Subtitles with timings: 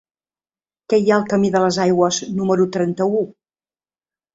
[0.93, 3.25] Què hi ha al camí de les Aigües número trenta-u?